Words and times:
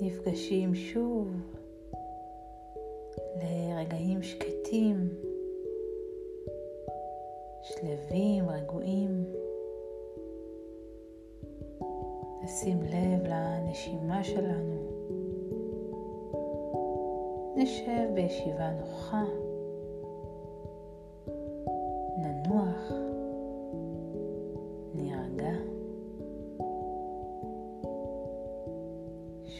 נפגשים 0.00 0.74
שוב 0.74 1.28
לרגעים 3.36 4.22
שקטים, 4.22 5.08
שלווים, 7.62 8.48
רגועים. 8.48 9.24
נשים 12.44 12.82
לב 12.82 13.26
לנשימה 13.26 14.24
שלנו. 14.24 14.76
נשב 17.56 18.14
בישיבה 18.14 18.70
נוחה. 18.70 19.24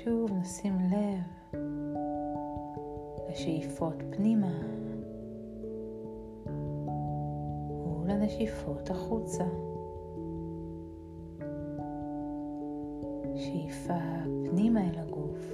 שוב 0.05 0.31
נשים 0.33 0.79
לב 0.91 1.61
לשאיפות 3.31 3.95
פנימה 4.11 4.61
ולנשיפות 8.03 8.91
החוצה. 8.91 9.45
שאיפה 13.37 13.99
פנימה 14.51 14.81
אל 14.81 14.99
הגוף 14.99 15.53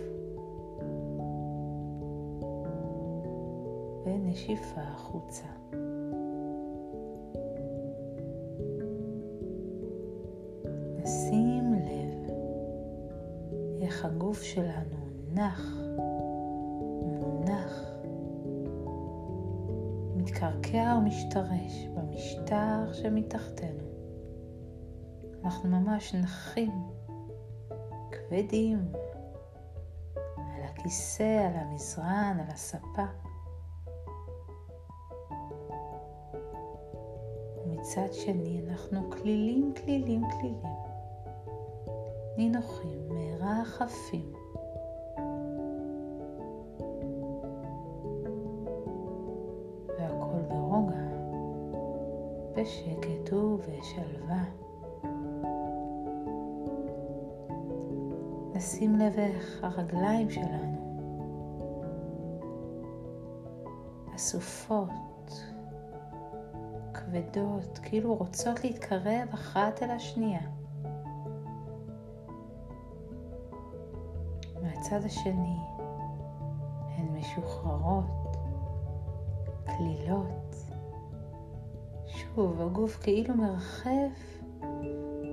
ונשיפה 4.04 4.80
החוצה. 4.80 5.46
איך 13.93 14.04
הגוף 14.04 14.43
שלנו 14.43 14.96
נח, 15.32 15.76
מונח, 17.02 17.80
מתקרקע 20.16 20.98
ומשתרש 20.98 21.87
במשטר 21.95 22.93
שמתחתנו. 22.93 23.85
אנחנו 25.45 25.68
ממש 25.68 26.15
נחים 26.15 26.70
כבדים 28.13 28.93
על 30.37 30.63
הכיסא, 30.63 31.48
על 31.48 31.57
המזרן, 31.57 32.37
על 32.40 32.51
הספה. 32.52 33.07
ומצד 37.66 38.13
שני 38.13 38.63
אנחנו 38.68 39.10
כלילים, 39.10 39.73
כלילים, 39.85 40.23
כלילים. 40.30 40.82
נינוחים, 42.37 43.09
מרחפים. 43.09 44.33
והכל 49.88 50.43
ברוגע, 50.49 51.07
בשקט 52.57 53.33
ובשלווה. 53.33 54.45
נשים 58.55 58.97
לב 58.97 59.19
איך 59.19 59.65
הרגליים 59.65 60.30
שלנו 60.30 60.83
אסופות, 64.16 65.43
כבדות, 66.94 67.78
כאילו 67.83 68.15
רוצות 68.15 68.65
להתקרב 68.65 69.28
אחת 69.34 69.83
אל 69.83 69.91
השנייה. 69.91 70.51
מהצד 74.82 75.04
השני 75.04 75.56
הן 76.97 77.06
משוחררות, 77.19 78.37
כלילות. 79.66 80.56
שוב, 82.06 82.60
הגוף 82.60 82.98
כאילו 83.03 83.34
מרחף 83.34 84.42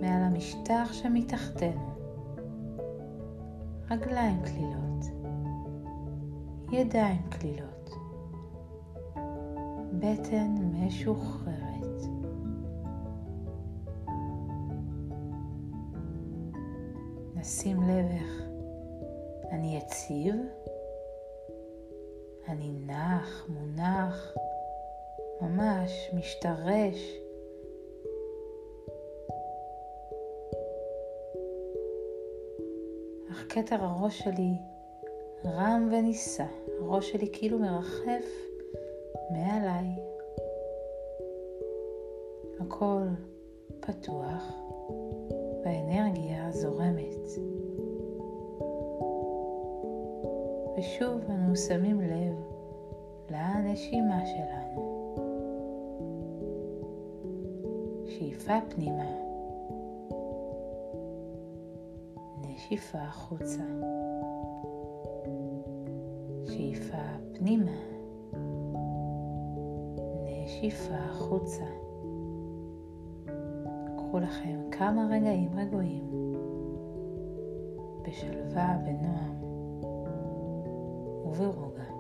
מעל 0.02 0.24
המשטח 0.24 0.90
שמתחתנו. 0.92 1.90
רגליים 3.92 4.42
כלילות, 4.44 5.06
ידיים 6.72 7.22
כלילות, 7.30 7.90
בטן 10.00 10.56
משוחררת. 10.74 12.04
נשים 17.36 17.82
לב 17.82 18.06
איך 18.12 18.49
אני 19.52 19.78
יציב, 19.78 20.36
אני 22.48 22.72
נח, 22.88 23.46
מונח, 23.50 24.36
ממש 25.42 26.10
משתרש 26.14 27.20
כתר 33.50 33.84
הראש 33.84 34.20
שלי 34.20 34.54
רם 35.46 35.90
ונישא, 35.92 36.46
הראש 36.82 37.12
שלי 37.12 37.30
כאילו 37.34 37.60
מרחף 37.60 38.26
מעליי. 39.32 39.86
הכל 42.60 43.02
פתוח 43.80 44.44
והאנרגיה 45.64 46.52
זורמת. 46.52 47.69
ושוב 50.80 51.22
אנו 51.30 51.56
שמים 51.56 52.02
לב 52.02 52.36
לנשימה 53.30 54.26
שלנו. 54.26 55.00
שאיפה 58.06 58.54
פנימה 58.70 59.30
שאיפה 62.70 62.98
החוצה. 62.98 63.64
שאיפה 66.46 66.98
פנימה. 67.34 67.72
נשיפה 70.24 70.96
החוצה. 70.96 71.66
קחו 73.98 74.20
לכם 74.20 74.60
כמה 74.72 75.08
רגעים 75.12 75.50
רגועים 75.56 76.34
בשלווה, 78.08 78.78
בנועם 78.86 79.39
ज़रूर 81.40 81.56
होगा। 81.56 81.99